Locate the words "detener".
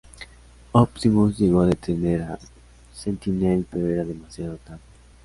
1.67-2.23